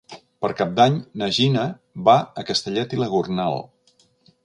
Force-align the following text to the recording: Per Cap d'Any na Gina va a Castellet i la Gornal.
Per 0.45 0.49
Cap 0.61 0.71
d'Any 0.79 0.97
na 1.23 1.27
Gina 1.37 1.67
va 2.09 2.17
a 2.43 2.47
Castellet 2.51 2.97
i 2.99 3.03
la 3.05 3.15
Gornal. 3.17 3.65